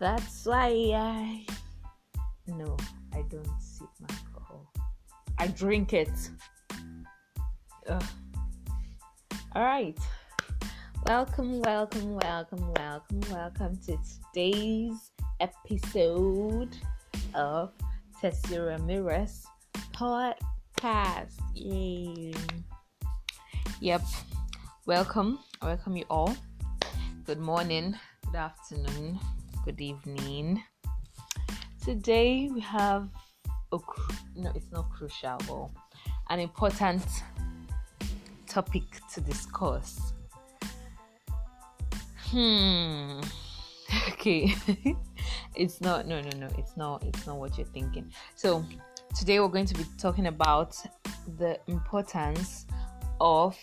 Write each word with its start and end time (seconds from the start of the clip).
That's 0.00 0.46
why 0.46 0.70
I. 0.94 1.44
No, 2.46 2.74
I 3.12 3.20
don't 3.28 3.60
sip 3.60 3.86
alcohol. 4.08 4.72
I 5.38 5.48
drink 5.48 5.92
it. 5.92 6.08
Ugh. 7.86 8.02
All 9.54 9.62
right. 9.62 9.98
Welcome, 11.06 11.60
welcome, 11.60 12.14
welcome, 12.14 12.72
welcome, 12.78 13.20
welcome 13.30 13.78
to 13.84 13.98
today's 14.32 15.10
episode 15.38 16.74
of 17.34 17.70
Tessie 18.22 18.56
Ramirez 18.56 19.44
podcast. 19.92 21.34
Yay. 21.52 22.32
Yep. 23.80 24.02
Welcome. 24.86 25.40
Welcome 25.60 25.98
you 25.98 26.06
all. 26.08 26.34
Good 27.26 27.40
morning, 27.40 27.94
good 28.24 28.36
afternoon, 28.36 29.20
good 29.64 29.80
evening. 29.80 30.62
Today 31.84 32.48
we 32.52 32.60
have 32.60 33.08
a 33.72 33.78
no, 34.34 34.50
it's 34.54 34.72
not 34.72 34.90
crucial, 34.90 35.38
but 35.46 35.68
an 36.30 36.40
important 36.40 37.04
topic 38.46 38.84
to 39.14 39.20
discuss. 39.20 40.12
Hmm. 42.30 43.20
Okay. 44.12 44.54
it's 45.56 45.80
not 45.80 46.06
no 46.06 46.20
no 46.20 46.30
no, 46.36 46.48
it's 46.58 46.76
not 46.76 47.02
it's 47.04 47.26
not 47.26 47.38
what 47.38 47.56
you're 47.56 47.66
thinking. 47.66 48.12
So, 48.36 48.64
today 49.18 49.40
we're 49.40 49.48
going 49.48 49.66
to 49.66 49.74
be 49.74 49.84
talking 49.98 50.26
about 50.26 50.76
the 51.38 51.58
importance 51.66 52.66
of 53.20 53.58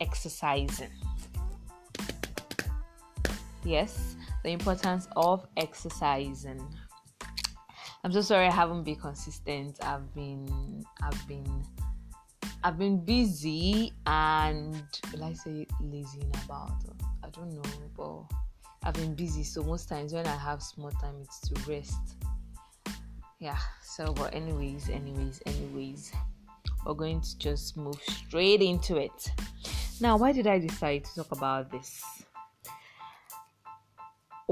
exercising. 0.00 0.90
Yes, 3.64 4.16
the 4.42 4.50
importance 4.50 5.08
of 5.16 5.46
exercising. 5.56 6.62
I'm 8.04 8.12
so 8.12 8.20
sorry 8.20 8.46
I 8.46 8.52
haven't 8.52 8.82
been 8.82 8.96
consistent. 8.96 9.78
I've 9.82 10.12
been 10.14 10.84
I've 11.00 11.28
been 11.28 11.64
I've 12.64 12.78
been 12.78 13.04
busy 13.04 13.92
and 14.06 14.82
will 15.12 15.24
I 15.24 15.32
say 15.32 15.66
lazy 15.80 16.22
about 16.44 16.72
I 17.22 17.28
don't 17.30 17.52
know, 17.52 17.62
but 17.96 18.36
I've 18.84 18.94
been 18.94 19.14
busy 19.14 19.44
so 19.44 19.62
most 19.62 19.88
times 19.88 20.12
when 20.12 20.26
I 20.26 20.36
have 20.36 20.62
small 20.62 20.90
time 20.90 21.14
it's 21.22 21.40
to 21.48 21.70
rest. 21.70 22.16
Yeah, 23.38 23.58
so 23.82 24.12
but 24.12 24.34
anyways, 24.34 24.88
anyways, 24.88 25.40
anyways, 25.46 26.12
we're 26.84 26.94
going 26.94 27.20
to 27.20 27.38
just 27.38 27.76
move 27.76 28.00
straight 28.02 28.62
into 28.62 28.96
it. 28.96 29.32
Now, 30.00 30.16
why 30.16 30.32
did 30.32 30.48
I 30.48 30.58
decide 30.58 31.04
to 31.04 31.14
talk 31.14 31.32
about 31.32 31.70
this? 31.70 32.02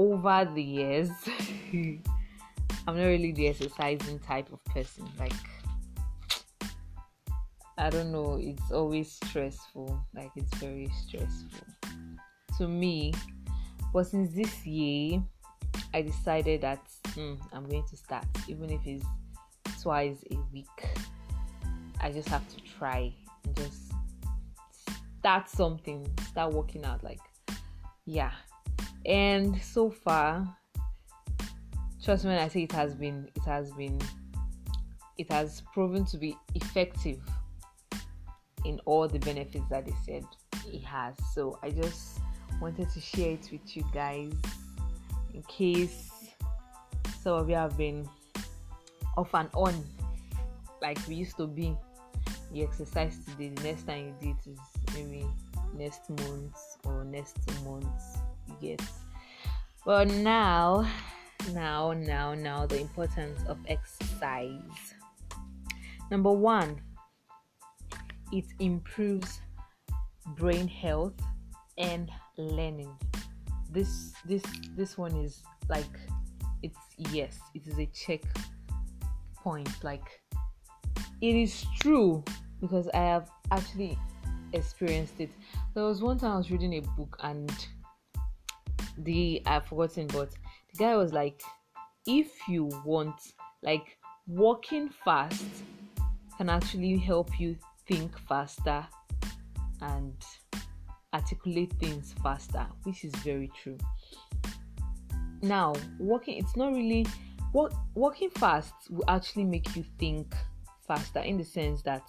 Over 0.01 0.49
the 0.51 0.63
years, 0.63 1.11
I'm 1.73 2.01
not 2.87 2.95
really 2.95 3.31
the 3.33 3.49
exercising 3.49 4.17
type 4.17 4.51
of 4.51 4.65
person. 4.65 5.07
Like, 5.19 5.31
I 7.77 7.91
don't 7.91 8.11
know, 8.11 8.39
it's 8.41 8.71
always 8.71 9.11
stressful. 9.11 10.03
Like, 10.15 10.31
it's 10.35 10.51
very 10.55 10.89
stressful 11.05 11.67
to 12.57 12.67
me. 12.67 13.13
But 13.93 14.07
since 14.07 14.33
this 14.33 14.65
year, 14.65 15.21
I 15.93 16.01
decided 16.01 16.61
that 16.61 16.83
mm, 17.09 17.37
I'm 17.53 17.69
going 17.69 17.85
to 17.87 17.95
start, 17.95 18.25
even 18.47 18.71
if 18.71 18.81
it's 18.87 19.05
twice 19.83 20.23
a 20.31 20.37
week. 20.51 20.65
I 21.99 22.11
just 22.11 22.27
have 22.29 22.47
to 22.55 22.57
try 22.79 23.13
and 23.45 23.55
just 23.55 23.91
start 25.19 25.47
something, 25.47 26.07
start 26.31 26.53
working 26.53 26.85
out. 26.85 27.03
Like, 27.03 27.21
yeah. 28.07 28.31
And 29.05 29.61
so 29.61 29.89
far, 29.89 30.47
trust 32.03 32.23
me 32.23 32.31
when 32.31 32.39
I 32.39 32.47
say 32.47 32.63
it 32.63 32.71
has 32.71 32.93
been, 32.95 33.29
it 33.35 33.43
has 33.43 33.71
been, 33.71 33.99
it 35.17 35.31
has 35.31 35.61
proven 35.73 36.05
to 36.05 36.17
be 36.17 36.37
effective 36.55 37.19
in 38.65 38.79
all 38.85 39.07
the 39.07 39.19
benefits 39.19 39.65
that 39.69 39.85
they 39.85 39.93
said 40.05 40.23
it 40.67 40.83
has. 40.83 41.15
So 41.33 41.57
I 41.63 41.71
just 41.71 42.19
wanted 42.61 42.89
to 42.91 42.99
share 42.99 43.31
it 43.31 43.49
with 43.51 43.75
you 43.75 43.83
guys 43.93 44.33
in 45.33 45.41
case 45.43 46.11
some 47.21 47.33
of 47.33 47.49
you 47.49 47.55
have 47.55 47.77
been 47.77 48.07
off 49.17 49.33
and 49.33 49.49
on 49.53 49.83
like 50.81 50.97
we 51.07 51.15
used 51.15 51.37
to 51.37 51.47
be. 51.47 51.75
You 52.53 52.65
exercise 52.65 53.17
today, 53.25 53.49
the 53.55 53.63
next 53.63 53.83
time 53.83 54.07
you 54.07 54.13
do 54.21 54.29
it 54.37 54.51
is 54.51 54.59
maybe 54.93 55.25
next 55.73 56.09
month 56.09 56.57
or 56.83 57.05
next 57.05 57.37
two 57.47 57.63
months. 57.63 58.17
But 59.85 60.07
now, 60.09 60.87
now, 61.53 61.93
now, 61.93 62.33
now, 62.33 62.65
the 62.65 62.79
importance 62.79 63.39
of 63.47 63.57
exercise. 63.67 64.93
Number 66.11 66.31
one, 66.31 66.79
it 68.31 68.45
improves 68.59 69.41
brain 70.35 70.67
health 70.67 71.13
and 71.77 72.09
learning. 72.37 72.93
This 73.71 74.13
this 74.25 74.43
this 74.75 74.97
one 74.97 75.15
is 75.15 75.41
like 75.69 75.85
it's 76.61 76.77
yes, 76.97 77.39
it 77.55 77.65
is 77.65 77.79
a 77.79 77.85
check 77.87 78.21
point. 79.35 79.83
Like 79.83 80.21
it 81.21 81.35
is 81.35 81.65
true 81.79 82.23
because 82.59 82.87
I 82.93 82.97
have 82.97 83.29
actually 83.51 83.97
experienced 84.53 85.19
it. 85.19 85.29
There 85.73 85.85
was 85.85 86.01
one 86.01 86.19
time 86.19 86.33
I 86.33 86.37
was 86.37 86.51
reading 86.51 86.75
a 86.75 86.81
book 86.81 87.17
and 87.23 87.51
the 89.03 89.41
I've 89.45 89.65
forgotten, 89.65 90.07
but 90.07 90.31
the 90.73 90.77
guy 90.77 90.95
was 90.95 91.13
like, 91.13 91.41
if 92.05 92.47
you 92.47 92.65
want, 92.85 93.15
like 93.63 93.97
walking 94.27 94.89
fast 95.03 95.43
can 96.37 96.49
actually 96.49 96.97
help 96.97 97.39
you 97.39 97.57
think 97.87 98.17
faster 98.27 98.85
and 99.81 100.15
articulate 101.13 101.73
things 101.79 102.15
faster, 102.23 102.65
which 102.83 103.03
is 103.03 103.13
very 103.17 103.51
true. 103.61 103.77
Now, 105.41 105.73
walking 105.99 106.37
it's 106.37 106.55
not 106.55 106.73
really 106.73 107.05
what 107.51 107.73
walking 107.95 108.29
fast 108.29 108.73
will 108.89 109.03
actually 109.07 109.43
make 109.43 109.75
you 109.75 109.83
think 109.99 110.33
faster 110.87 111.19
in 111.19 111.37
the 111.37 111.43
sense 111.43 111.81
that 111.81 112.03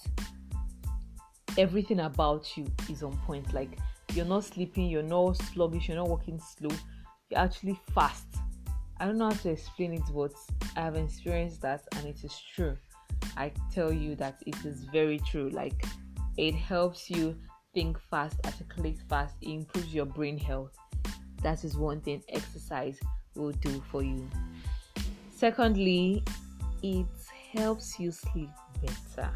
everything 1.59 2.01
about 2.01 2.57
you 2.57 2.67
is 2.89 3.03
on 3.03 3.17
point. 3.27 3.53
Like 3.53 3.79
you're 4.15 4.27
not 4.27 4.45
sleeping, 4.45 4.87
you're 4.87 5.03
not 5.03 5.37
sluggish, 5.37 5.89
you're 5.89 5.97
not 5.97 6.09
walking 6.09 6.41
slow, 6.41 6.71
you're 7.31 7.41
actually 7.41 7.79
fast. 7.95 8.27
I 9.01 9.07
don't 9.07 9.19
know 9.19 9.31
how 9.31 9.37
to 9.37 9.51
explain 9.51 9.95
it, 9.95 10.03
but 10.15 10.33
I 10.77 10.81
have 10.81 10.97
experienced 10.97 11.61
that 11.63 11.83
and 11.97 12.07
it 12.07 12.23
is 12.23 12.41
true. 12.55 12.77
I 13.37 13.53
tell 13.73 13.93
you 13.93 14.15
that 14.17 14.43
it 14.47 14.57
is 14.65 14.85
very 14.85 15.19
true. 15.19 15.51
Like 15.51 15.85
it 16.37 16.55
helps 16.55 17.11
you 17.11 17.37
think 17.75 17.99
fast, 18.11 18.37
articulate 18.45 18.99
fast, 19.09 19.35
it 19.41 19.51
improves 19.51 19.95
your 19.95 20.07
brain 20.07 20.39
health. 20.39 20.77
That 21.43 21.65
is 21.65 21.77
one 21.77 22.01
thing 22.01 22.23
exercise 22.29 22.99
will 23.35 23.53
do 23.53 23.83
for 23.91 24.03
you. 24.03 24.29
Secondly, 25.35 26.23
it 26.83 27.07
helps 27.53 27.99
you 27.99 28.13
sleep 28.13 28.51
better. 28.81 29.31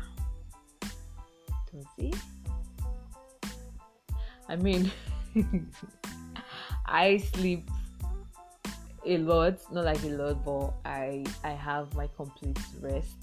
Does 1.73 1.87
it? 1.99 2.15
I 4.49 4.57
mean, 4.57 4.91
I 6.87 7.19
sleep 7.19 7.69
a 9.05 9.19
lot, 9.19 9.59
not 9.73 9.85
like 9.85 10.03
a 10.05 10.09
lot, 10.09 10.45
but 10.45 10.75
I 10.85 11.25
I 11.45 11.51
have 11.51 11.95
my 11.95 12.09
complete 12.17 12.59
rest. 12.81 13.17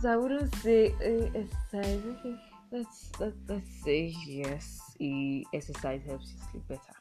So 0.00 0.10
I 0.10 0.16
wouldn't 0.16 0.54
say 0.56 0.94
uh, 1.00 1.30
exercise. 1.34 2.02
Okay, 2.04 2.36
let's 2.72 3.12
let, 3.20 3.32
let's 3.48 3.70
say 3.84 4.14
yes, 4.26 4.80
exercise 5.52 6.02
helps 6.06 6.32
you 6.32 6.38
sleep 6.50 6.68
better. 6.68 6.96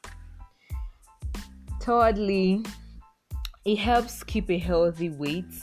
Thirdly, 1.82 2.64
it 3.66 3.78
helps 3.78 4.24
keep 4.24 4.50
a 4.52 4.58
healthy 4.58 5.10
weight 5.10 5.54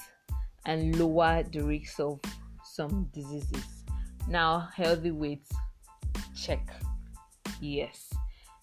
and 0.67 0.99
lower 0.99 1.44
the 1.44 1.61
risk 1.61 2.00
of 2.00 2.20
some 2.65 3.09
diseases. 3.12 3.85
Now, 4.29 4.69
healthy 4.75 5.12
weight, 5.12 5.47
check. 6.37 6.69
Yes, 7.60 8.12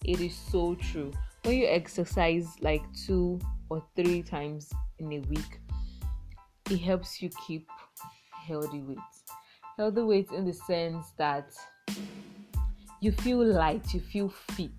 it 0.04 0.20
is 0.20 0.34
so 0.34 0.74
true. 0.74 1.12
When 1.42 1.58
you 1.58 1.66
exercise 1.66 2.48
like 2.60 2.82
two 3.06 3.38
or 3.68 3.84
three 3.94 4.22
times 4.22 4.72
in 4.98 5.12
a 5.12 5.20
week, 5.20 5.60
it 6.70 6.78
helps 6.78 7.22
you 7.22 7.30
keep 7.46 7.68
healthy 8.32 8.80
weight. 8.80 8.98
Healthy 9.76 10.02
weight 10.02 10.30
in 10.32 10.46
the 10.46 10.52
sense 10.52 11.12
that 11.18 11.52
you 13.00 13.12
feel 13.12 13.44
light, 13.44 13.92
you 13.92 14.00
feel 14.00 14.28
fit, 14.28 14.70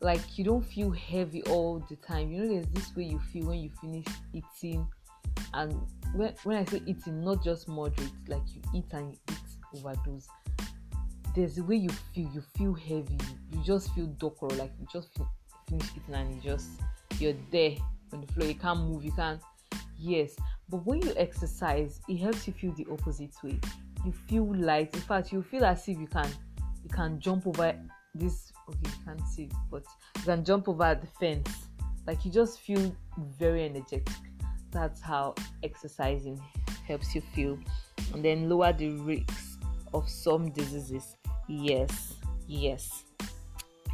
like 0.00 0.36
you 0.36 0.44
don't 0.44 0.64
feel 0.64 0.90
heavy 0.90 1.42
all 1.44 1.84
the 1.88 1.96
time. 1.96 2.30
You 2.30 2.42
know, 2.42 2.48
there's 2.54 2.66
this 2.72 2.94
way 2.94 3.04
you 3.04 3.20
feel 3.32 3.46
when 3.46 3.60
you 3.60 3.70
finish 3.80 4.06
eating, 4.32 4.86
and 5.54 5.72
when, 6.14 6.34
when 6.44 6.58
I 6.58 6.64
say 6.66 6.82
eating, 6.86 7.24
not 7.24 7.42
just 7.42 7.68
moderate, 7.68 8.10
like 8.28 8.42
you 8.54 8.60
eat 8.74 8.92
and 8.92 9.12
you 9.12 9.18
eat 9.30 9.78
overdose. 9.78 10.28
There's 11.34 11.54
the 11.56 11.64
way 11.64 11.76
you 11.76 11.88
feel, 11.88 12.30
you 12.34 12.42
feel 12.56 12.74
heavy, 12.74 13.18
you 13.50 13.62
just 13.64 13.94
feel 13.94 14.06
dull, 14.06 14.36
like 14.56 14.72
you 14.78 14.86
just 14.92 15.08
finish 15.68 15.88
eating 15.96 16.14
and 16.14 16.34
you 16.34 16.40
just 16.42 16.68
you're 17.18 17.34
there 17.50 17.76
on 18.12 18.20
the 18.20 18.26
floor. 18.32 18.48
You 18.48 18.54
can't 18.54 18.80
move. 18.80 19.04
You 19.04 19.12
can't. 19.12 19.40
Yes, 19.98 20.36
but 20.68 20.84
when 20.84 21.00
you 21.00 21.14
exercise, 21.16 22.00
it 22.08 22.18
helps 22.18 22.46
you 22.46 22.52
feel 22.52 22.72
the 22.72 22.86
opposite 22.90 23.34
way. 23.42 23.58
You 24.04 24.12
feel 24.12 24.54
light. 24.56 24.94
In 24.94 25.00
fact, 25.00 25.32
you 25.32 25.42
feel 25.42 25.64
as 25.64 25.88
if 25.88 25.98
you 25.98 26.06
can 26.06 26.28
you 26.82 26.90
can 26.90 27.20
jump 27.20 27.46
over 27.46 27.74
this. 28.14 28.52
Okay, 28.68 28.78
you 28.84 29.04
can't 29.04 29.28
see, 29.28 29.48
but 29.70 29.84
you 30.16 30.22
can 30.24 30.44
jump 30.44 30.68
over 30.68 30.98
the 31.00 31.06
fence. 31.18 31.48
Like 32.06 32.24
you 32.24 32.30
just 32.30 32.60
feel 32.60 32.94
very 33.38 33.64
energetic. 33.64 34.08
That's 34.70 35.00
how 35.00 35.34
exercising 35.62 36.42
helps 36.86 37.14
you 37.14 37.20
feel, 37.20 37.58
and 38.12 38.24
then 38.24 38.48
lower 38.48 38.72
the 38.72 38.90
risks 38.90 39.58
of 39.94 40.08
some 40.08 40.50
diseases. 40.50 41.16
Yes, 41.54 42.14
yes, 42.46 43.04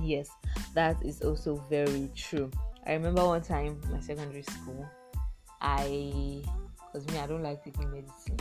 yes. 0.01 0.31
That 0.75 0.97
is 1.05 1.23
also 1.23 1.57
very 1.69 2.09
true. 2.15 2.53
I 2.87 2.93
remember 2.93 3.27
one 3.27 3.43
time 3.43 3.81
my 3.91 3.99
secondary 3.99 4.43
school, 4.43 4.89
I, 5.61 6.41
because 6.87 7.05
me, 7.09 7.19
I 7.19 7.27
don't 7.27 7.43
like 7.43 7.65
taking 7.65 7.91
medicine. 7.91 8.39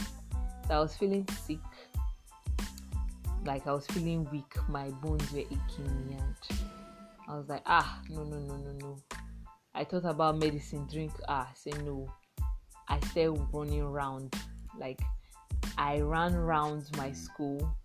So 0.68 0.75
I 0.75 0.80
was 0.80 0.96
feeling 0.96 1.28
sick, 1.46 1.58
like 3.44 3.66
I 3.66 3.74
was 3.74 3.88
feeling 3.88 4.30
weak. 4.31 4.54
My 4.69 4.92
bones 5.02 5.31
were 5.31 5.40
aching 5.40 6.16
and 6.19 6.60
I 7.28 7.36
was 7.36 7.50
like, 7.50 7.64
ah, 7.66 8.00
no, 8.10 8.24
no, 8.24 8.38
no, 8.38 8.56
no, 8.58 8.72
no. 8.74 8.98
I 9.74 9.84
thought 9.84 10.06
about 10.06 10.38
medicine, 10.38 10.88
drink. 10.92 11.12
Ah, 11.28 11.50
say 11.56 11.72
no. 11.84 12.08
I 12.88 13.00
started 13.00 13.31
running 13.52 13.81
around, 13.81 14.36
like 14.78 15.02
I 15.75 16.02
ran 16.02 16.36
around 16.36 16.86
my 16.98 17.12
school. 17.14 17.75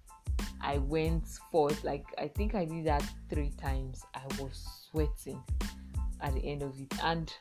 I 0.62 0.78
went 0.78 1.26
forth, 1.50 1.82
like 1.82 2.06
I 2.18 2.28
think 2.28 2.54
I 2.54 2.64
did 2.64 2.86
that 2.86 3.04
three 3.28 3.50
times. 3.60 4.02
I 4.14 4.22
was 4.40 4.64
sweating 4.90 5.42
at 6.20 6.34
the 6.34 6.40
end 6.40 6.62
of 6.62 6.78
it. 6.80 6.92
And 7.02 7.32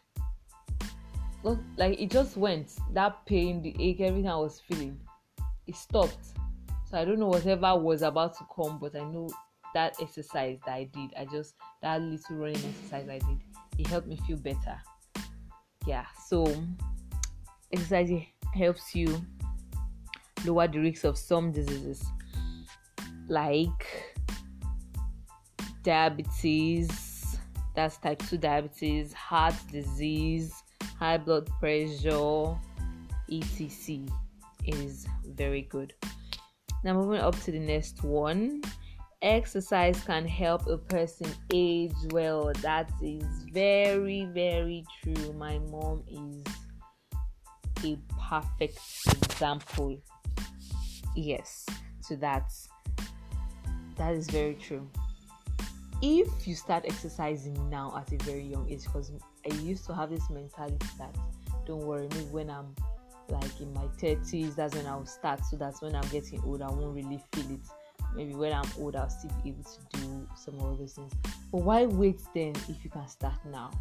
like 1.78 2.00
it 2.00 2.10
just 2.10 2.36
went. 2.36 2.72
That 2.94 3.26
pain, 3.26 3.62
the 3.62 3.76
ache, 3.80 4.02
everything 4.02 4.30
I 4.30 4.36
was 4.36 4.60
feeling, 4.60 5.00
it 5.68 5.76
stopped. 5.76 6.34
So 6.90 6.98
I 6.98 7.06
don't 7.06 7.20
know 7.20 7.28
whatever 7.28 7.76
was 7.78 8.02
about 8.02 8.38
to 8.40 8.46
come, 8.54 8.80
but 8.80 8.96
I 8.96 9.04
know 9.04 9.30
that 9.74 9.96
exercise 10.02 10.60
that 10.66 10.74
I 10.74 10.84
did, 10.86 11.14
I 11.18 11.26
just 11.26 11.56
that 11.82 12.02
little 12.02 12.36
running 12.36 12.56
exercise 12.56 13.08
I 13.08 13.20
did, 13.20 13.40
it 13.78 13.88
helped 13.88 14.08
me 14.08 14.18
feel 14.28 14.38
better. 14.38 14.78
Yeah, 15.86 16.06
so 16.28 16.46
exercise 17.72 18.12
helps 18.54 18.94
you 18.94 19.26
lower 20.44 20.68
the 20.68 20.80
risk 20.80 21.06
of 21.06 21.18
some 21.18 21.52
diseases 21.52 22.04
like 23.28 24.16
diabetes, 25.84 27.38
that's 27.76 27.98
type 27.98 28.22
2 28.28 28.38
diabetes, 28.38 29.14
heart 29.14 29.56
disease, 29.72 30.54
high 30.98 31.18
blood 31.18 31.50
pressure, 31.60 32.56
etc. 33.32 34.06
is 34.66 35.08
very 35.26 35.64
good. 35.64 35.94
Now, 36.84 36.94
moving 36.94 37.22
up 37.22 37.40
to 37.42 37.52
the 37.52 37.60
next 37.60 38.04
one 38.04 38.62
exercise 39.22 40.04
can 40.04 40.28
help 40.28 40.68
a 40.68 40.78
person 40.78 41.28
age 41.54 41.94
well. 42.12 42.52
That 42.62 42.92
is 43.02 43.24
very, 43.52 44.26
very 44.26 44.84
true. 45.02 45.34
My 45.34 45.60
mom 45.70 46.04
is 46.10 46.44
a 47.86 47.98
perfect 48.20 48.80
example. 49.08 49.98
Yes, 51.16 51.66
so 52.02 52.16
that's 52.16 52.70
that 54.02 54.14
is 54.16 54.28
very 54.30 54.56
true 54.56 54.86
if 56.02 56.48
you 56.48 56.56
start 56.56 56.84
exercising 56.88 57.70
now 57.70 57.94
at 57.96 58.12
a 58.12 58.24
very 58.24 58.44
young 58.44 58.70
age, 58.70 58.86
because 58.86 59.12
I 59.50 59.54
used 59.58 59.86
to 59.86 59.94
have 59.94 60.10
this 60.10 60.30
mentality 60.30 60.88
that 60.98 61.16
don't 61.66 61.86
worry, 61.86 62.08
me 62.08 62.26
when 62.32 62.50
I'm 62.50 62.76
like 63.30 63.62
in 63.62 63.72
my 63.74 63.86
30s, 64.00 64.56
that's 64.56 64.76
when 64.76 64.88
I'll 64.88 65.06
start. 65.06 65.46
So 65.46 65.56
that's 65.58 65.82
when 65.82 65.96
I'm 65.96 66.08
getting 66.10 66.42
old, 66.44 66.62
I 66.62 66.70
won't 66.70 66.96
really 66.96 67.22
feel 67.32 67.52
it. 67.52 67.62
Maybe 68.16 68.34
when 68.34 68.52
I'm 68.52 68.68
old, 68.80 68.96
I'll 68.96 69.10
still 69.10 69.32
be 69.44 69.50
able 69.50 69.64
to 69.64 70.00
do 70.00 70.28
some 70.36 70.60
of 70.60 70.80
those 70.80 70.94
things. 70.94 71.14
But 71.52 71.62
why 71.62 71.86
wait 71.86 72.20
then 72.34 72.54
if 72.68 72.84
you 72.84 72.90
can 72.90 73.08
start 73.08 73.38
now? 73.46 73.72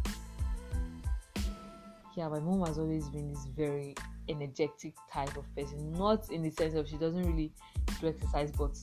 Yeah, 2.15 2.27
my 2.27 2.39
mom 2.39 2.65
has 2.67 2.77
always 2.77 3.09
been 3.09 3.33
this 3.33 3.45
very 3.57 3.95
energetic 4.29 4.93
type 5.11 5.35
of 5.37 5.55
person. 5.55 5.91
Not 5.93 6.29
in 6.31 6.43
the 6.43 6.51
sense 6.51 6.75
of 6.75 6.87
she 6.87 6.97
doesn't 6.97 7.23
really 7.23 7.51
do 7.99 8.09
exercise, 8.09 8.51
but 8.51 8.77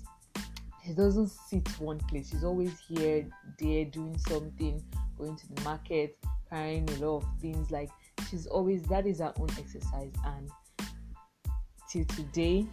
she 0.88 0.94
doesn't 0.94 1.28
sit 1.28 1.68
one 1.80 1.98
place. 1.98 2.30
She's 2.30 2.44
always 2.44 2.72
here, 2.88 3.26
there, 3.58 3.84
doing 3.84 4.16
something, 4.26 4.82
going 5.18 5.36
to 5.36 5.54
the 5.54 5.62
market, 5.62 6.16
carrying 6.48 6.88
a 6.88 7.04
lot 7.04 7.18
of 7.18 7.28
things. 7.40 7.70
Like 7.70 7.90
she's 8.30 8.46
always 8.46 8.82
that 8.84 9.06
is 9.06 9.18
her 9.18 9.34
own 9.38 9.50
exercise. 9.58 10.12
And 10.24 10.50
till 11.90 12.06
today, 12.06 12.66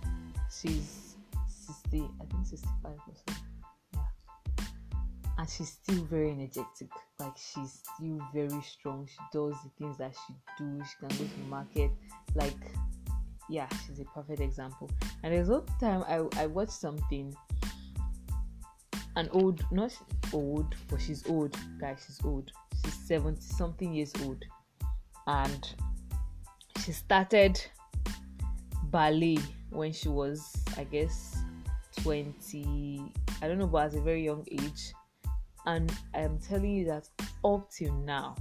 she's 0.49 1.17
60, 1.67 2.09
I 2.21 2.25
think 2.25 2.47
65 2.47 2.91
or 2.93 2.99
so. 3.27 3.35
Yeah. 3.93 4.01
And 5.37 5.49
she's 5.49 5.69
still 5.69 6.05
very 6.05 6.31
energetic. 6.31 6.89
Like 7.19 7.35
she's 7.35 7.83
still 7.97 8.21
very 8.33 8.61
strong. 8.61 9.09
She 9.11 9.19
does 9.33 9.55
the 9.61 9.71
things 9.77 9.97
that 9.97 10.13
she 10.25 10.33
do. 10.57 10.81
She 10.85 10.95
can 10.99 11.09
go 11.09 11.25
to 11.25 11.37
the 11.37 11.47
market. 11.49 11.91
Like 12.33 12.55
yeah, 13.49 13.67
she's 13.85 13.99
a 13.99 14.05
perfect 14.05 14.39
example. 14.39 14.89
And 15.23 15.33
there's 15.33 15.49
one 15.49 15.65
time 15.79 16.03
I, 16.07 16.41
I 16.41 16.47
watched 16.47 16.71
something 16.71 17.35
an 19.15 19.29
old, 19.31 19.63
not 19.71 19.97
old, 20.33 20.75
but 20.89 21.01
she's 21.01 21.27
old, 21.27 21.55
guys. 21.79 22.03
She's 22.05 22.19
old. 22.23 22.51
She's 22.83 22.93
70 23.07 23.41
something 23.41 23.93
years 23.93 24.11
old. 24.25 24.43
And 25.27 25.73
she 26.83 26.91
started 26.91 27.59
ballet 28.85 29.39
when 29.69 29.93
she 29.93 30.09
was, 30.09 30.55
I 30.77 30.83
guess, 30.83 31.37
20. 32.01 33.01
I 33.41 33.47
don't 33.47 33.57
know, 33.57 33.67
but 33.67 33.87
at 33.87 33.95
a 33.95 34.01
very 34.01 34.23
young 34.23 34.45
age. 34.51 34.93
And 35.65 35.91
I'm 36.13 36.37
telling 36.39 36.75
you 36.75 36.85
that 36.85 37.09
up 37.43 37.71
till 37.71 37.93
now, 37.93 38.35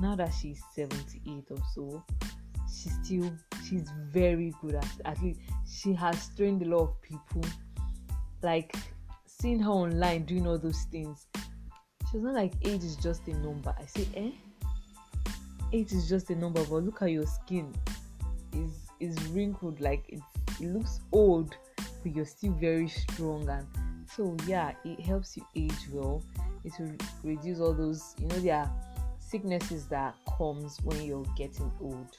now 0.00 0.14
that 0.16 0.32
she's 0.34 0.62
78 0.74 1.44
or 1.50 1.56
so, 1.74 2.04
she's 2.66 2.92
still 3.02 3.32
she's 3.66 3.88
very 4.10 4.52
good 4.60 4.74
at. 4.74 4.88
At 5.04 5.22
least 5.22 5.40
she 5.66 5.94
has 5.94 6.30
trained 6.36 6.62
a 6.62 6.66
lot 6.66 6.82
of 6.82 7.02
people. 7.02 7.42
Like 8.42 8.76
seeing 9.40 9.60
her 9.60 9.70
online 9.70 10.24
doing 10.24 10.46
all 10.46 10.58
those 10.58 10.82
things, 10.90 11.26
she 12.10 12.18
was 12.18 12.24
not 12.24 12.34
like 12.34 12.54
age 12.64 12.84
is 12.84 12.96
just 12.96 13.26
a 13.28 13.34
number. 13.38 13.74
I 13.78 13.86
say, 13.86 14.06
eh? 14.14 14.30
Age 15.72 15.92
is 15.92 16.08
just 16.08 16.30
a 16.30 16.36
number, 16.36 16.64
but 16.64 16.84
look 16.84 17.02
at 17.02 17.10
your 17.10 17.26
skin. 17.26 17.74
Is 18.52 18.90
is 19.00 19.16
wrinkled, 19.28 19.80
like 19.80 20.04
it, 20.08 20.20
it 20.60 20.68
looks 20.68 21.00
old, 21.12 21.54
but 21.76 22.14
you're 22.14 22.24
still 22.24 22.52
very 22.52 22.88
strong 22.88 23.46
and 23.48 23.66
so 24.14 24.36
yeah, 24.46 24.72
it 24.84 25.00
helps 25.00 25.36
you 25.36 25.44
age 25.54 25.88
well. 25.92 26.22
It 26.64 26.72
will 26.78 26.96
reduce 27.22 27.60
all 27.60 27.74
those, 27.74 28.14
you 28.18 28.28
know, 28.28 28.38
there 28.40 28.56
are 28.56 28.72
sicknesses 29.18 29.86
that 29.88 30.14
comes 30.38 30.78
when 30.82 31.02
you're 31.02 31.26
getting 31.36 31.70
old. 31.80 32.16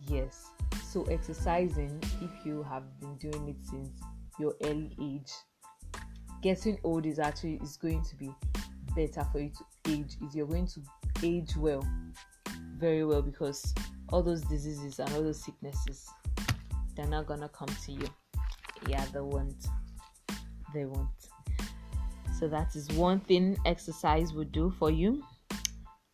Yes. 0.00 0.50
So 0.84 1.02
exercising, 1.04 2.02
if 2.22 2.46
you 2.46 2.62
have 2.62 2.84
been 3.00 3.16
doing 3.16 3.48
it 3.48 3.56
since 3.68 3.90
your 4.38 4.54
early 4.64 4.96
age, 5.00 5.30
getting 6.46 6.78
old 6.84 7.04
is 7.06 7.18
actually 7.18 7.58
is 7.60 7.76
going 7.76 8.00
to 8.04 8.14
be 8.14 8.30
better 8.94 9.26
for 9.32 9.40
you 9.40 9.50
to 9.50 9.90
age 9.90 10.16
is 10.24 10.32
you're 10.32 10.46
going 10.46 10.64
to 10.64 10.80
age 11.24 11.56
well 11.56 11.84
very 12.78 13.04
well 13.04 13.20
because 13.20 13.74
all 14.10 14.22
those 14.22 14.42
diseases 14.42 15.00
and 15.00 15.12
all 15.14 15.24
those 15.24 15.42
sicknesses 15.42 16.08
they're 16.94 17.08
not 17.08 17.26
gonna 17.26 17.48
come 17.48 17.68
to 17.84 17.90
you. 17.90 18.08
Yeah 18.88 19.04
they 19.12 19.18
won't 19.18 19.66
they 20.72 20.84
won't 20.84 21.08
so 22.38 22.46
that 22.46 22.76
is 22.76 22.86
one 22.90 23.18
thing 23.18 23.58
exercise 23.66 24.32
would 24.32 24.52
do 24.52 24.72
for 24.78 24.88
you. 24.88 25.24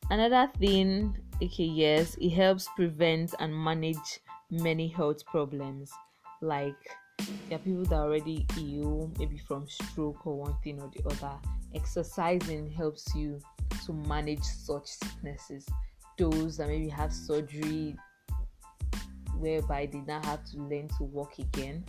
Another 0.09 0.51
thing 0.59 1.15
okay 1.43 1.65
yes 1.65 2.17
it 2.19 2.31
helps 2.31 2.69
prevent 2.75 3.35
and 3.39 3.55
manage 3.55 4.21
many 4.51 4.89
health 4.89 5.27
problems 5.27 5.91
like 6.41 6.97
there 7.49 7.57
are 7.57 7.63
people 7.63 7.85
that 7.85 7.95
are 7.95 8.05
already 8.05 8.47
ill, 8.59 9.11
maybe 9.19 9.39
from 9.39 9.69
stroke 9.69 10.27
or 10.27 10.37
one 10.37 10.57
thing 10.65 10.81
or 10.81 10.91
the 10.95 11.07
other. 11.07 11.37
Exercising 11.75 12.71
helps 12.71 13.15
you 13.15 13.39
to 13.87 13.93
manage 13.93 14.43
such 14.43 14.87
sicknesses. 14.87 15.67
Those 16.19 16.57
that 16.57 16.69
maybe 16.69 16.89
have 16.89 17.13
surgery 17.13 17.97
whereby 19.39 19.89
they 19.93 20.01
now 20.01 20.23
have 20.25 20.45
to 20.53 20.59
learn 20.59 20.89
to 20.99 21.05
walk 21.05 21.39
again. 21.39 21.85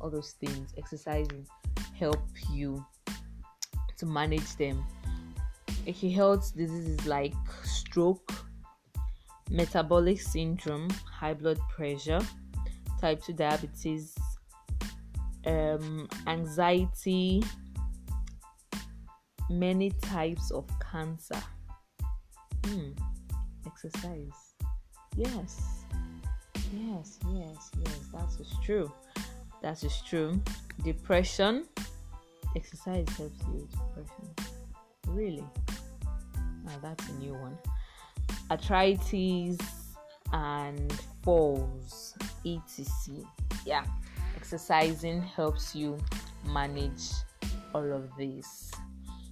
All 0.00 0.10
those 0.10 0.32
things. 0.32 0.72
Exercising 0.76 1.46
help 1.98 2.22
you 2.50 2.84
to 3.98 4.06
manage 4.06 4.56
them. 4.56 4.84
It 5.86 5.94
helps 6.12 6.50
diseases 6.50 7.06
like 7.06 7.34
stroke, 7.62 8.32
metabolic 9.50 10.20
syndrome, 10.20 10.88
high 11.04 11.34
blood 11.34 11.58
pressure, 11.68 12.20
type 13.00 13.22
2 13.22 13.34
diabetes, 13.34 14.14
um, 15.46 16.08
anxiety, 16.26 17.42
many 19.50 19.90
types 20.02 20.50
of 20.50 20.68
cancer. 20.90 21.42
Hmm. 22.66 22.90
Exercise. 23.66 24.54
Yes. 25.16 25.84
Yes, 26.72 27.18
yes, 27.34 27.70
yes. 27.84 27.98
That 28.12 28.40
is 28.40 28.52
true. 28.64 28.90
That 29.62 29.82
is 29.84 30.02
true. 30.08 30.40
Depression. 30.82 31.66
Exercise 32.56 33.06
helps 33.16 33.40
you 33.42 33.52
with 33.52 33.70
depression. 33.70 34.54
Really? 35.08 35.44
Now 36.64 36.78
that's 36.82 37.08
a 37.08 37.12
new 37.14 37.34
one. 37.34 37.58
Arthritis 38.50 39.58
and 40.32 40.92
falls, 41.22 42.14
etc. 42.44 43.24
Yeah, 43.64 43.84
exercising 44.36 45.22
helps 45.22 45.74
you 45.74 45.98
manage 46.46 47.10
all 47.74 47.92
of 47.92 48.08
this. 48.16 48.70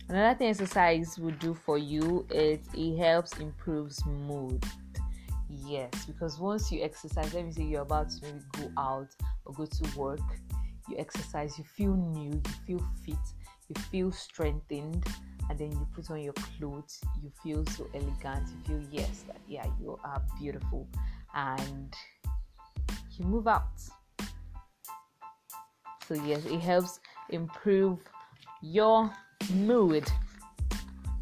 Another 0.09 0.37
thing 0.37 0.49
exercise 0.49 1.18
will 1.18 1.32
do 1.32 1.54
for 1.54 1.78
you 1.78 2.26
is 2.30 2.59
it 2.75 2.97
helps 2.99 3.38
improves 3.38 4.04
mood. 4.04 4.64
Yes, 5.49 5.90
because 6.06 6.38
once 6.38 6.73
you 6.73 6.82
exercise, 6.82 7.32
let 7.35 7.44
me 7.44 7.52
say 7.52 7.62
you're 7.62 7.82
about 7.82 8.11
to 8.11 8.23
maybe 8.23 8.40
go 8.52 8.71
out 8.78 9.09
or 9.44 9.54
go 9.54 9.66
to 9.66 9.99
work, 9.99 10.21
you 10.88 10.97
exercise, 10.99 11.56
you 11.59 11.64
feel 11.64 11.94
new, 11.94 12.42
you 12.66 12.78
feel 12.78 12.87
fit, 13.04 13.14
you 13.68 13.82
feel 13.90 14.11
strengthened, 14.11 15.06
and 15.49 15.59
then 15.59 15.71
you 15.73 15.87
put 15.94 16.11
on 16.11 16.21
your 16.21 16.32
clothes, 16.35 17.00
you 17.23 17.30
feel 17.42 17.64
so 17.66 17.87
elegant, 17.94 18.49
you 18.49 18.64
feel 18.66 18.88
yes, 18.90 19.25
that 19.26 19.40
yeah, 19.47 19.66
you 19.80 19.99
are 20.04 20.23
beautiful, 20.40 20.87
and 21.35 21.94
you 23.18 23.25
move 23.25 23.47
out. 23.47 23.71
So 26.12 26.23
yes, 26.25 26.45
it 26.45 26.61
helps 26.61 27.00
improve 27.31 27.99
your 28.61 29.11
mood. 29.54 30.04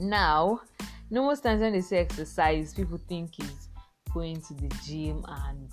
Now, 0.00 0.62
no 1.10 1.22
most 1.26 1.44
times 1.44 1.60
when 1.60 1.74
they 1.74 1.80
say 1.80 1.98
exercise, 1.98 2.74
people 2.74 2.98
think 3.08 3.38
is 3.38 3.68
going 4.12 4.40
to 4.40 4.54
the 4.54 4.68
gym 4.84 5.24
and 5.28 5.70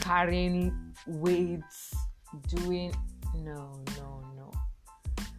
carrying 0.00 0.74
weights, 1.06 1.94
doing 2.48 2.92
no, 3.36 3.84
no, 3.98 4.20
no. 4.34 4.50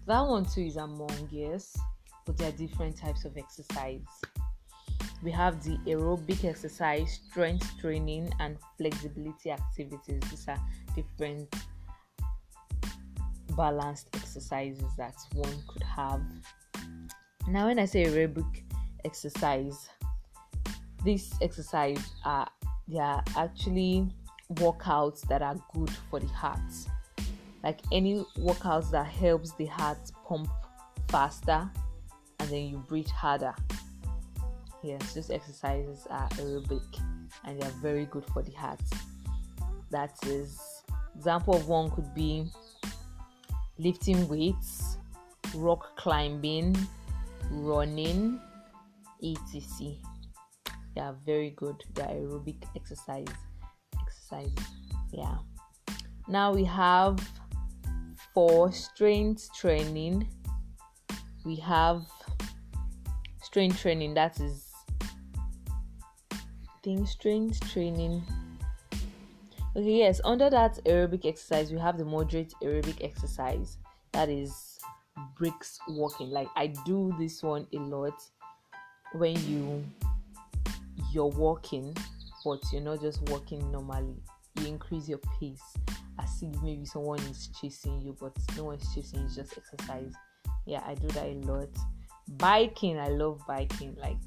That 0.08 0.22
one 0.22 0.46
too 0.46 0.62
is 0.62 0.78
among 0.78 1.28
yes, 1.30 1.76
but 2.26 2.38
there 2.38 2.48
are 2.48 2.54
different 2.54 2.96
types 2.96 3.26
of 3.26 3.36
exercise. 3.36 4.06
We 5.22 5.32
have 5.32 5.62
the 5.66 5.78
aerobic 5.80 6.46
exercise, 6.46 7.20
strength 7.30 7.78
training, 7.82 8.32
and 8.40 8.58
flexibility 8.78 9.52
activities. 9.52 10.22
These 10.30 10.48
are 10.48 10.62
different 10.96 11.54
balanced 13.56 14.10
exercises 14.14 14.84
that 14.98 15.16
one 15.34 15.64
could 15.68 15.84
have. 15.84 16.22
Now, 17.48 17.68
when 17.68 17.80
I 17.80 17.86
say 17.86 18.06
aerobic 18.06 18.64
exercise, 19.04 19.90
this 21.04 21.34
exercise 21.42 22.00
are 22.24 22.48
they 22.88 23.00
are 23.00 23.24
actually 23.36 24.08
workouts 24.54 25.22
that 25.28 25.42
are 25.42 25.56
good 25.74 25.90
for 26.10 26.20
the 26.20 26.28
heart. 26.28 26.60
Like 27.64 27.82
any 27.92 28.24
workouts 28.38 28.92
that 28.92 29.08
helps 29.08 29.54
the 29.54 29.66
heart 29.66 29.98
pump 30.28 30.50
faster 31.08 31.70
and 32.40 32.50
then 32.50 32.68
you 32.68 32.78
breathe 32.88 33.08
harder. 33.08 33.56
Yes, 34.84 35.14
those 35.16 35.32
exercises 35.32 36.06
are 36.12 36.30
aerobic 36.30 37.00
and 37.44 37.60
they 37.60 37.66
are 37.66 37.72
very 37.82 38.06
good 38.06 38.26
for 38.26 38.44
the 38.44 38.52
heart. 38.52 38.82
That 39.90 40.16
is 40.28 40.84
example 41.16 41.56
of 41.56 41.68
one 41.68 41.90
could 41.92 42.14
be 42.14 42.52
lifting 43.78 44.28
weights, 44.28 44.98
rock 45.56 45.96
climbing, 45.98 46.76
running, 47.52 48.40
etc. 49.24 49.94
They 50.96 51.02
are 51.02 51.16
very 51.26 51.52
good. 51.52 51.84
They 51.94 52.04
are 52.04 52.08
aerobic 52.08 52.64
exercise 52.76 53.28
exercises. 54.02 54.54
Yeah. 55.12 55.38
Now 56.28 56.54
we 56.54 56.64
have 56.64 57.20
for 58.34 58.72
strength 58.72 59.50
training. 59.54 60.28
We 61.46 61.56
have 61.58 62.06
strength 63.42 63.80
training 63.80 64.14
that 64.16 64.40
is 64.40 64.66
thing 66.84 67.06
strength 67.06 67.60
training 67.72 68.24
Okay, 69.78 69.98
yes, 69.98 70.22
under 70.24 70.50
that 70.50 70.80
aerobic 70.86 71.26
exercise, 71.26 71.70
we 71.70 71.78
have 71.78 71.98
the 71.98 72.06
moderate 72.06 72.54
aerobic 72.64 73.04
exercise 73.04 73.78
that 74.14 74.30
is 74.30 74.80
brisk 75.38 75.82
walking. 75.90 76.30
Like 76.30 76.48
I 76.56 76.68
do 76.86 77.14
this 77.20 77.44
one 77.44 77.68
a 77.74 77.80
lot 77.80 78.14
when 79.14 79.36
you 79.46 79.84
you're 81.12 81.28
walking, 81.28 81.94
but 82.46 82.60
you're 82.72 82.84
not 82.84 83.02
just 83.02 83.22
walking 83.30 83.70
normally. 83.70 84.16
You 84.62 84.68
increase 84.68 85.10
your 85.10 85.20
pace 85.40 85.76
as 86.22 86.42
if 86.42 86.62
maybe 86.62 86.86
someone 86.86 87.20
is 87.20 87.50
chasing 87.60 88.02
you, 88.02 88.16
but 88.18 88.32
no 88.56 88.64
one's 88.64 88.96
chasing 88.96 89.24
you, 89.24 89.28
just 89.28 89.58
exercise. 89.58 90.14
Yeah, 90.66 90.84
I 90.86 90.96
do 90.96 91.08
that 91.10 91.26
a 91.26 91.34
lot. 91.52 91.70
Biking, 92.38 92.98
I 92.98 93.10
love 93.10 93.42
biking. 93.46 93.98
Like 94.00 94.22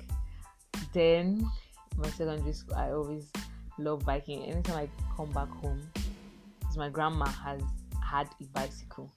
then 0.92 1.50
my 1.96 2.10
secondary 2.10 2.52
school, 2.52 2.76
I 2.76 2.90
always 2.90 3.32
love 3.78 4.04
biking. 4.04 4.44
Anytime 4.44 4.76
I 4.76 4.88
come 5.16 5.30
back 5.32 5.48
home, 5.48 5.82
because 6.60 6.76
my 6.76 6.88
grandma 6.88 7.26
has 7.26 7.62
had 8.04 8.28
a 8.40 8.44
bicycle, 8.52 9.12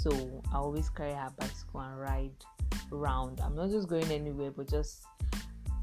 so 0.00 0.42
I 0.52 0.56
always 0.56 0.90
carry 0.90 1.12
her 1.12 1.30
bicycle 1.38 1.80
and 1.80 2.00
ride 2.00 2.32
around. 2.92 3.40
I'm 3.40 3.54
not 3.54 3.70
just 3.70 3.88
going 3.88 4.10
anywhere, 4.10 4.50
but 4.50 4.68
just 4.68 5.06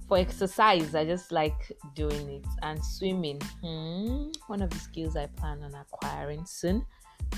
for 0.08 0.18
exercise. 0.18 0.96
I 0.96 1.06
just 1.06 1.32
like 1.32 1.72
doing 1.96 2.30
it 2.30 2.46
and 2.64 2.84
swimming. 2.84 3.40
Hmm, 3.62 4.32
one 4.48 4.62
of 4.62 4.70
the 4.72 4.80
skills 4.80 5.16
I 5.16 5.28
plan 5.28 5.62
on 5.64 5.74
acquiring 5.76 6.46
soon. 6.46 6.86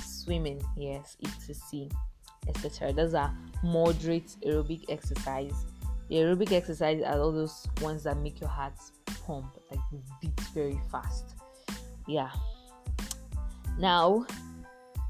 Swimming, 0.03 0.61
yes, 0.77 1.17
etc. 1.23 1.89
etc. 2.47 2.93
Those 2.93 3.13
are 3.13 3.35
moderate 3.63 4.35
aerobic 4.45 4.85
exercise. 4.89 5.65
The 6.09 6.15
aerobic 6.15 6.51
exercise 6.51 7.01
are 7.03 7.19
all 7.19 7.31
those 7.31 7.67
ones 7.81 8.03
that 8.03 8.17
make 8.17 8.39
your 8.39 8.49
heart 8.49 8.73
pump, 9.25 9.57
like 9.69 9.79
beat 10.21 10.39
very 10.53 10.79
fast. 10.91 11.35
Yeah. 12.07 12.31
Now 13.79 14.25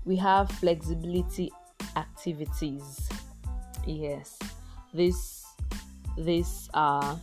we 0.06 0.16
have 0.18 0.52
flexibility 0.52 1.52
activities. 1.96 3.10
Yes. 3.86 4.38
This 4.94 5.46
this 6.18 6.70
uh 6.74 7.16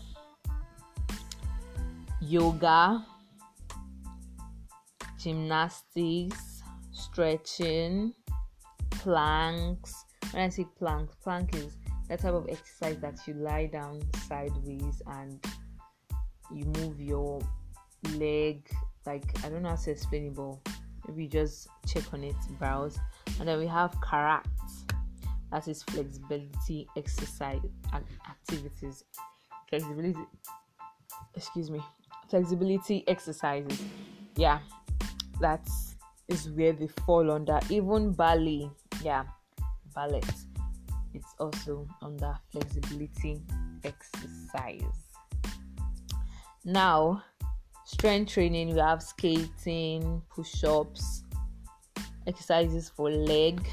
yoga, 2.20 3.04
gymnastics, 5.18 6.62
stretching, 6.92 8.14
planks. 8.90 10.04
When 10.32 10.42
I 10.42 10.48
say 10.48 10.66
plank, 10.78 11.10
plank 11.22 11.54
is 11.56 11.76
that 12.08 12.20
type 12.20 12.34
of 12.34 12.48
exercise 12.48 12.98
that 13.00 13.18
you 13.26 13.34
lie 13.34 13.66
down 13.66 14.00
sideways 14.26 15.02
and 15.06 15.44
you 16.52 16.64
move 16.64 17.00
your 17.00 17.40
leg 18.16 18.68
like 19.06 19.24
I 19.44 19.48
don't 19.48 19.62
know 19.62 19.70
how 19.70 19.76
to 19.76 19.90
explain 19.90 20.26
it, 20.26 20.34
but 20.34 20.58
maybe 21.06 21.26
just 21.26 21.68
check 21.86 22.04
on 22.12 22.24
it, 22.24 22.36
browse. 22.58 22.98
And 23.38 23.48
then 23.48 23.58
we 23.58 23.66
have 23.66 23.96
karat, 24.02 24.46
that 25.50 25.66
is 25.66 25.82
flexibility 25.84 26.86
exercise 26.96 27.60
activities. 28.28 29.04
Flexibility, 29.68 30.20
excuse 31.34 31.70
me, 31.70 31.80
flexibility 32.28 33.04
exercises. 33.08 33.80
Yeah, 34.36 34.58
that 35.40 35.66
is 36.28 36.50
where 36.50 36.72
they 36.72 36.88
fall 37.06 37.30
under. 37.30 37.60
Even 37.70 38.12
ballet, 38.12 38.70
yeah, 39.02 39.24
ballet, 39.94 40.22
it's 41.14 41.34
also 41.38 41.88
under 42.02 42.38
flexibility 42.50 43.42
exercise. 43.84 45.07
Now, 46.68 47.22
strength 47.86 48.32
training, 48.32 48.74
we 48.74 48.80
have 48.80 49.02
skating, 49.02 50.20
push 50.28 50.64
ups, 50.64 51.22
exercises 52.26 52.92
for 52.94 53.10
leg. 53.10 53.66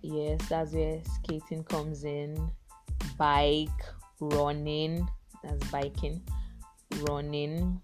Yes, 0.00 0.40
that's 0.48 0.72
where 0.72 0.98
skating 1.16 1.62
comes 1.64 2.04
in. 2.04 2.50
Bike, 3.18 3.68
running, 4.18 5.06
that's 5.44 5.70
biking, 5.70 6.22
running. 7.02 7.82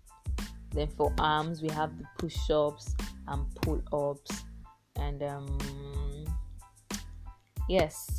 Then 0.70 0.88
for 0.96 1.12
arms, 1.18 1.60
we 1.60 1.68
have 1.68 1.90
the 1.98 2.04
push 2.18 2.48
ups 2.48 2.96
and 3.28 3.44
pull 3.56 3.82
ups. 3.92 4.44
And 4.98 5.22
um, 5.22 5.58
yes, 7.68 8.18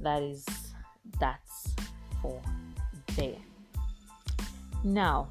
that 0.00 0.22
is 0.22 0.46
that's 1.20 1.74
for 2.22 2.40
there. 3.14 3.36
Now, 4.84 5.28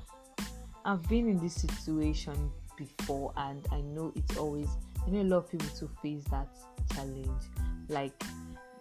I've 0.85 1.07
been 1.09 1.27
in 1.27 1.39
this 1.39 1.55
situation 1.55 2.51
before, 2.77 3.33
and 3.35 3.65
I 3.71 3.81
know 3.81 4.13
it's 4.15 4.37
always, 4.37 4.69
I 5.05 5.09
know 5.09 5.21
a 5.21 5.23
lot 5.23 5.37
of 5.37 5.51
people 5.51 5.67
to 5.79 5.89
face 6.01 6.23
that 6.31 6.47
challenge. 6.93 7.43
Like, 7.89 8.13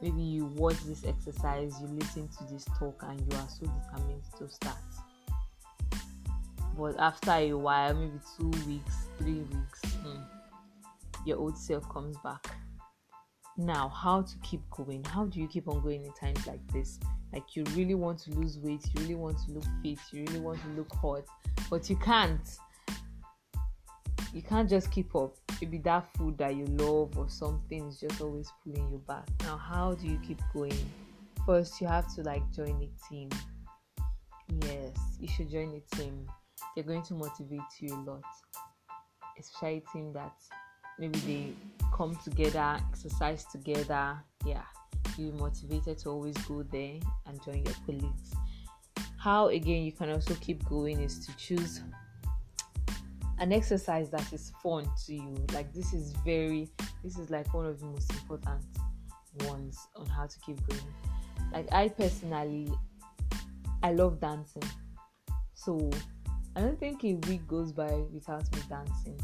maybe 0.00 0.22
you 0.22 0.46
watch 0.46 0.78
this 0.84 1.04
exercise, 1.04 1.74
you 1.80 1.88
listen 1.88 2.28
to 2.38 2.44
this 2.52 2.64
talk, 2.78 3.02
and 3.08 3.20
you 3.20 3.38
are 3.38 3.48
so 3.48 3.66
determined 3.66 4.22
to 4.38 4.48
start. 4.48 4.76
but 6.76 6.98
after 7.00 7.32
a 7.32 7.52
while, 7.52 7.94
maybe 7.94 8.20
two 8.38 8.50
weeks, 8.68 8.94
three 9.18 9.40
weeks, 9.40 9.80
hmm, 9.84 10.22
your 11.26 11.38
old 11.38 11.58
self 11.58 11.88
comes 11.88 12.16
back. 12.18 12.46
Now, 13.56 13.88
how 13.88 14.22
to 14.22 14.38
keep 14.38 14.62
going? 14.70 15.02
How 15.04 15.24
do 15.26 15.40
you 15.40 15.48
keep 15.48 15.68
on 15.68 15.82
going 15.82 16.04
in 16.04 16.12
times 16.12 16.46
like 16.46 16.64
this? 16.72 17.00
Like 17.32 17.54
you 17.54 17.64
really 17.74 17.94
want 17.94 18.18
to 18.20 18.30
lose 18.32 18.58
weight, 18.58 18.84
you 18.94 19.02
really 19.02 19.14
want 19.14 19.38
to 19.46 19.52
look 19.52 19.64
fit, 19.82 19.98
you 20.12 20.24
really 20.24 20.40
want 20.40 20.60
to 20.62 20.68
look 20.70 20.92
hot, 20.94 21.24
but 21.68 21.88
you 21.88 21.96
can't. 21.96 22.48
You 24.32 24.42
can't 24.42 24.68
just 24.68 24.90
keep 24.92 25.14
up. 25.16 25.34
Maybe 25.60 25.78
that 25.78 26.06
food 26.16 26.38
that 26.38 26.54
you 26.54 26.64
love 26.66 27.18
or 27.18 27.28
something 27.28 27.88
is 27.88 27.98
just 28.00 28.20
always 28.20 28.48
pulling 28.62 28.88
you 28.90 29.02
back. 29.06 29.28
Now, 29.42 29.56
how 29.56 29.94
do 29.94 30.06
you 30.06 30.20
keep 30.26 30.40
going? 30.54 30.72
First, 31.44 31.80
you 31.80 31.88
have 31.88 32.12
to 32.14 32.22
like 32.22 32.42
join 32.52 32.80
a 32.80 33.08
team. 33.08 33.28
Yes, 34.62 34.92
you 35.18 35.28
should 35.28 35.50
join 35.50 35.74
a 35.74 35.96
team. 35.96 36.26
They're 36.74 36.84
going 36.84 37.02
to 37.04 37.14
motivate 37.14 37.60
you 37.80 37.94
a 37.94 38.00
lot, 38.08 38.22
especially 39.38 39.82
a 39.86 39.92
team 39.92 40.12
that 40.12 40.34
maybe 40.98 41.18
they 41.20 41.52
come 41.96 42.16
together, 42.22 42.78
exercise 42.92 43.44
together. 43.46 44.18
Yeah, 44.46 44.62
you 45.18 45.32
motivated 45.32 45.98
to 45.98 46.10
always 46.10 46.36
go 46.38 46.62
there 46.62 46.98
and 47.26 47.42
join 47.44 47.64
your 47.64 47.74
colleagues. 47.86 48.34
How 49.18 49.48
again 49.48 49.84
you 49.84 49.92
can 49.92 50.10
also 50.10 50.34
keep 50.36 50.64
going 50.66 51.00
is 51.00 51.24
to 51.26 51.36
choose 51.36 51.82
an 53.38 53.52
exercise 53.52 54.10
that 54.10 54.32
is 54.32 54.52
fun 54.62 54.88
to 55.06 55.14
you. 55.14 55.34
Like 55.52 55.72
this 55.72 55.92
is 55.92 56.12
very 56.24 56.68
this 57.02 57.18
is 57.18 57.30
like 57.30 57.52
one 57.54 57.66
of 57.66 57.80
the 57.80 57.86
most 57.86 58.10
important 58.12 58.62
ones 59.46 59.78
on 59.96 60.06
how 60.06 60.26
to 60.26 60.38
keep 60.40 60.58
going. 60.68 60.94
Like 61.52 61.72
I 61.72 61.88
personally 61.88 62.70
I 63.82 63.92
love 63.92 64.20
dancing. 64.20 64.62
So 65.54 65.90
I 66.56 66.60
don't 66.60 66.78
think 66.78 67.04
a 67.04 67.14
week 67.28 67.46
goes 67.46 67.72
by 67.72 67.92
without 68.12 68.50
me 68.54 68.62
dancing. 68.68 69.18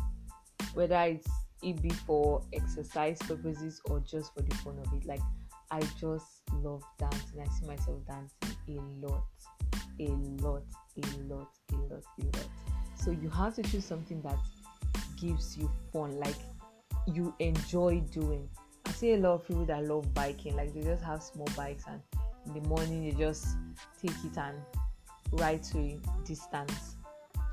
Whether 0.75 1.01
it's 1.01 1.29
it 1.63 1.81
be 1.81 1.91
for 1.91 2.43
exercise 2.53 3.19
purposes 3.19 3.81
or 3.87 4.01
just 4.01 4.35
for 4.35 4.43
the 4.43 4.55
fun 4.57 4.79
of 4.79 4.93
it. 4.93 5.07
Like 5.07 5.21
I 5.71 5.81
just 6.01 6.43
love 6.63 6.83
dancing. 6.99 7.41
I 7.41 7.47
see 7.47 7.67
myself 7.67 7.99
dancing 8.07 8.57
a 8.69 9.07
lot, 9.07 9.25
a 10.01 10.09
lot, 10.43 10.63
a 10.97 11.23
lot, 11.25 11.49
a 11.73 11.77
lot, 11.77 12.05
a 12.21 12.25
lot. 12.25 12.49
So 12.97 13.11
you 13.11 13.29
have 13.31 13.55
to 13.57 13.63
choose 13.63 13.85
something 13.85 14.21
that 14.23 14.39
gives 15.21 15.57
you 15.57 15.71
fun, 15.93 16.19
like 16.19 16.37
you 17.07 17.35
enjoy 17.39 18.01
doing. 18.11 18.49
I 18.85 18.91
see 18.93 19.15
a 19.15 19.19
lot 19.19 19.35
of 19.35 19.47
people 19.47 19.65
that 19.67 19.85
love 19.85 20.13
biking, 20.15 20.57
like 20.57 20.75
they 20.75 20.83
just 20.83 21.03
have 21.05 21.23
small 21.23 21.49
bikes 21.57 21.85
and 21.89 22.01
in 22.47 22.63
the 22.63 22.69
morning 22.69 23.05
they 23.05 23.17
just 23.17 23.47
take 24.01 24.17
it 24.25 24.37
and 24.37 24.57
ride 25.33 25.63
to 25.65 25.79
a 25.79 25.99
distance. 26.25 26.97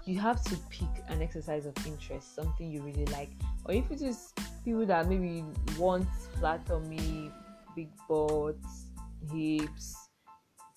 You 0.05 0.19
have 0.19 0.43
to 0.45 0.57
pick 0.69 0.89
an 1.07 1.21
exercise 1.21 1.65
of 1.65 1.73
interest, 1.87 2.35
something 2.35 2.69
you 2.69 2.81
really 2.81 3.05
like. 3.05 3.29
Or 3.65 3.73
if 3.73 3.89
it 3.89 4.01
is 4.01 4.33
people 4.65 4.85
that 4.85 5.07
maybe 5.07 5.45
want 5.77 6.07
flat 6.39 6.65
tummy, 6.65 7.31
big 7.75 7.89
butts, 8.07 8.87
hips, 9.31 9.95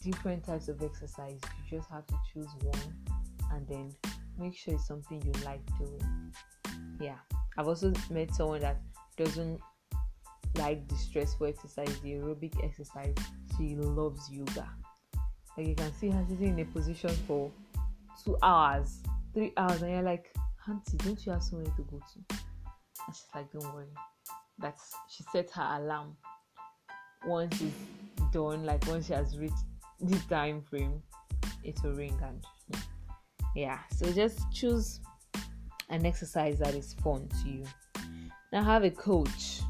different 0.02 0.44
types 0.44 0.68
of 0.68 0.82
exercise. 0.82 1.40
You 1.42 1.78
just 1.78 1.90
have 1.90 2.06
to 2.06 2.14
choose 2.32 2.48
one 2.62 2.94
and 3.52 3.66
then 3.68 3.94
make 4.38 4.56
sure 4.56 4.74
it's 4.74 4.86
something 4.86 5.22
you 5.22 5.32
like 5.44 5.60
doing. 5.78 6.32
Yeah. 7.00 7.16
I've 7.58 7.68
also 7.68 7.92
met 8.10 8.34
someone 8.34 8.60
that 8.60 8.80
doesn't 9.16 9.60
like 10.56 10.86
the 10.88 10.94
stressful 10.94 11.46
exercise, 11.46 11.98
the 12.00 12.12
aerobic 12.14 12.62
exercise. 12.64 13.14
She 13.56 13.74
loves 13.76 14.30
yoga. 14.30 14.68
Like 15.56 15.68
you 15.68 15.74
can 15.74 15.92
see 15.94 16.10
her 16.10 16.24
sitting 16.28 16.58
in 16.58 16.60
a 16.60 16.64
position 16.66 17.10
for 17.26 17.50
two 18.22 18.36
hours, 18.42 19.00
three 19.32 19.52
hours, 19.56 19.82
and 19.82 19.92
you're 19.92 20.02
like, 20.02 20.30
Auntie, 20.68 20.96
don't 20.98 21.24
you 21.24 21.32
have 21.32 21.42
somewhere 21.42 21.72
to 21.76 21.82
go 21.82 21.98
to? 21.98 22.36
And 23.06 23.16
she's 23.16 23.26
like, 23.34 23.50
Don't 23.52 23.74
worry. 23.74 23.86
That's 24.58 24.94
she 25.08 25.24
set 25.32 25.50
her 25.52 25.78
alarm 25.80 26.16
once 27.24 27.60
it's 27.60 28.32
done, 28.32 28.64
like 28.64 28.86
once 28.86 29.06
she 29.06 29.12
has 29.12 29.38
reached 29.38 29.54
the 30.00 30.18
time 30.28 30.62
frame, 30.62 31.02
it 31.64 31.78
will 31.82 31.92
ring 31.92 32.18
and 32.22 32.44
yeah. 33.54 33.78
So 33.94 34.12
just 34.12 34.40
choose 34.52 35.00
an 35.88 36.04
exercise 36.04 36.58
that 36.58 36.74
is 36.74 36.94
fun 37.02 37.28
to 37.42 37.48
you. 37.48 37.64
Now 38.52 38.62
have 38.62 38.84
a 38.84 38.90
coach. 38.90 39.60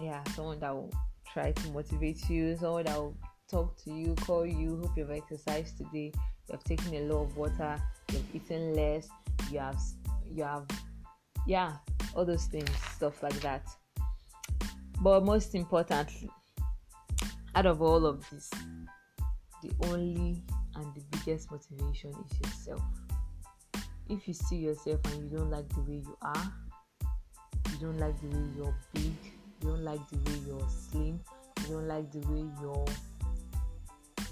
Yeah, 0.00 0.22
someone 0.34 0.60
that 0.60 0.74
will 0.74 0.92
try 1.32 1.52
to 1.52 1.70
motivate 1.70 2.28
you, 2.28 2.56
someone 2.56 2.84
that 2.84 2.96
will 2.96 3.16
talk 3.50 3.76
to 3.84 3.92
you, 3.92 4.14
call 4.14 4.46
you, 4.46 4.80
hope 4.82 4.96
you've 4.96 5.10
exercised 5.10 5.78
today, 5.78 6.12
you 6.14 6.52
have 6.52 6.64
taken 6.64 6.94
a 6.94 7.00
lot 7.00 7.22
of 7.22 7.36
water, 7.36 7.80
you've 8.12 8.34
eaten 8.34 8.74
less, 8.74 9.08
you 9.50 9.58
have 9.58 9.78
you 10.30 10.42
have 10.42 10.66
yeah, 11.46 11.76
all 12.14 12.24
those 12.24 12.46
things, 12.46 12.70
stuff 12.94 13.22
like 13.22 13.40
that. 13.40 13.66
But 15.00 15.24
most 15.24 15.54
importantly, 15.54 16.30
out 17.56 17.64
of 17.64 17.80
all 17.80 18.04
of 18.04 18.22
this, 18.28 18.50
the 19.62 19.70
only 19.86 20.42
and 20.74 20.94
the 20.94 21.00
biggest 21.10 21.50
motivation 21.50 22.10
is 22.10 22.38
yourself. 22.38 22.82
If 24.10 24.28
you 24.28 24.34
see 24.34 24.56
yourself 24.56 25.00
and 25.06 25.22
you 25.22 25.38
don't 25.38 25.50
like 25.50 25.66
the 25.70 25.80
way 25.80 26.02
you 26.04 26.18
are, 26.20 26.52
you 27.72 27.78
don't 27.80 27.98
like 27.98 28.20
the 28.20 28.28
way 28.28 28.44
you're 28.58 28.74
big, 28.92 29.04
you 29.62 29.70
don't 29.70 29.82
like 29.82 30.06
the 30.10 30.18
way 30.18 30.38
you're 30.46 30.68
slim, 30.68 31.18
you 31.62 31.68
don't 31.68 31.88
like 31.88 32.12
the 32.12 32.20
way 32.28 32.46
you're 32.60 32.84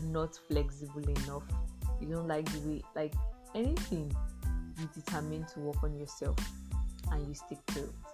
not 0.03 0.39
flexible 0.47 1.09
enough, 1.09 1.45
you 2.03 2.09
don't 2.09 2.29
like 2.29 2.45
the 2.53 2.69
way, 2.69 2.83
like 2.95 3.15
anything, 3.55 4.15
you 4.79 4.89
determine 4.95 5.47
to 5.55 5.61
work 5.61 5.83
on 5.83 5.97
yourself 5.97 6.37
and 7.11 7.27
you 7.27 7.33
stick 7.33 7.65
to 7.69 7.85
it 7.85 8.14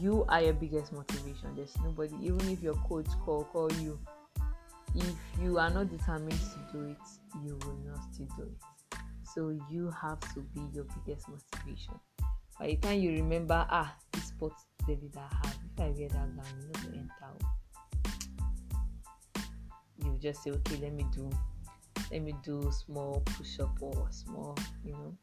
you 0.00 0.24
are 0.28 0.42
your 0.42 0.52
biggest 0.54 0.92
motivation. 0.92 1.54
There's 1.56 1.76
nobody, 1.82 2.14
even 2.22 2.48
if 2.48 2.62
your 2.62 2.74
coach 2.74 3.08
call 3.24 3.44
call 3.44 3.72
you, 3.74 3.98
if 4.94 5.14
you 5.42 5.58
are 5.58 5.70
not 5.70 5.90
determined 5.90 6.38
to 6.38 6.72
do 6.72 6.84
it, 6.90 6.96
you 7.44 7.58
will 7.64 7.78
not 7.84 7.98
still 8.12 8.28
do 8.36 8.44
it. 8.44 8.98
So 9.34 9.58
you 9.70 9.90
have 9.90 10.20
to 10.34 10.40
be 10.40 10.60
your 10.72 10.84
biggest 10.84 11.26
motivation. 11.28 11.94
By 12.58 12.66
the 12.66 12.76
time 12.76 13.00
you 13.00 13.10
remember, 13.12 13.66
ah, 13.68 13.94
this 14.12 14.24
spot 14.24 14.52
David 14.86 15.12
I 15.16 15.34
have, 15.34 15.58
if 15.64 15.80
I 15.80 15.90
wear 15.90 16.08
that 16.08 16.36
gown, 16.36 16.42
you 16.60 16.90
know 16.90 16.98
enter. 16.98 17.46
You 20.04 20.18
just 20.20 20.42
say, 20.42 20.50
okay, 20.50 20.76
let 20.76 20.92
me 20.92 21.04
do, 21.12 21.30
let 22.12 22.22
me 22.22 22.34
do 22.44 22.70
small 22.70 23.22
push 23.24 23.58
up 23.60 23.76
or 23.80 24.06
small, 24.10 24.56
you 24.84 24.92
know. 24.92 25.16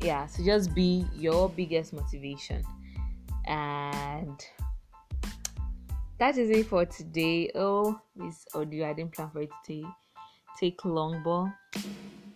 Yeah, 0.00 0.26
so 0.26 0.44
just 0.44 0.74
be 0.74 1.06
your 1.16 1.48
biggest 1.48 1.92
motivation 1.92 2.62
and 3.48 4.44
that 6.18 6.36
is 6.36 6.50
it 6.50 6.66
for 6.66 6.84
today. 6.84 7.50
Oh, 7.54 7.98
this 8.14 8.46
audio 8.54 8.88
I 8.88 8.92
didn't 8.92 9.12
plan 9.14 9.30
for 9.30 9.40
it 9.40 9.50
to 9.66 9.84
take, 10.60 10.84
long, 10.84 11.22
but 11.24 11.82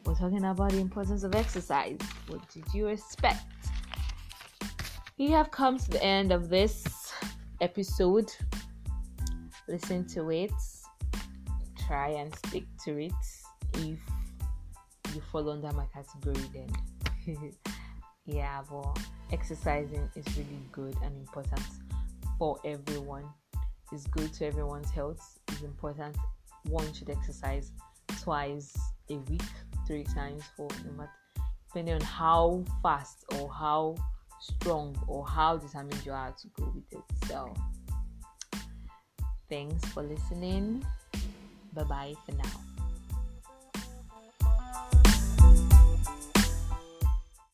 we're 0.05 0.15
talking 0.15 0.45
about 0.45 0.71
the 0.73 0.79
importance 0.79 1.23
of 1.23 1.35
exercise. 1.35 1.99
What 2.29 2.49
did 2.49 2.65
you 2.73 2.87
expect? 2.87 3.45
We 5.19 5.31
have 5.31 5.51
come 5.51 5.79
to 5.79 5.91
the 5.91 6.03
end 6.03 6.33
of 6.33 6.49
this 6.49 7.13
episode. 7.61 8.33
Listen 9.69 10.07
to 10.09 10.31
it, 10.31 10.53
try 11.87 12.09
and 12.09 12.35
stick 12.37 12.65
to 12.85 12.99
it. 12.99 13.13
If 13.75 13.99
you 15.15 15.21
fall 15.31 15.51
under 15.51 15.73
my 15.73 15.85
category, 15.93 16.49
then 16.55 17.37
yeah, 18.25 18.63
but 18.71 18.99
exercising 19.33 20.09
is 20.15 20.25
really 20.37 20.63
good 20.71 20.97
and 21.03 21.17
important 21.17 21.63
for 22.39 22.59
everyone. 22.65 23.25
It's 23.93 24.07
good 24.07 24.33
to 24.35 24.47
everyone's 24.47 24.91
health. 24.91 25.39
It's 25.49 25.63
important. 25.63 26.17
One 26.69 26.93
should 26.93 27.11
exercise 27.11 27.73
twice 28.23 28.75
a 29.11 29.17
week, 29.17 29.43
three 29.87 30.05
times 30.05 30.45
for 30.57 30.69
no 30.87 30.93
matter 30.93 31.11
depending 31.73 31.95
on 31.95 32.01
how 32.03 32.63
fast 32.83 33.25
or 33.39 33.51
how 33.51 33.97
strong 34.41 34.95
or 35.09 35.27
how 35.27 35.57
determined 35.57 36.05
you 36.05 36.13
are 36.13 36.33
to 36.33 36.49
go 36.49 36.71
with 36.75 36.85
it. 36.93 37.29
So 37.29 37.55
thanks 39.49 39.83
for 39.87 40.03
listening. 40.03 40.85
Bye 41.73 41.85
bye 41.85 42.15
for 42.27 42.33
now. 42.33 42.72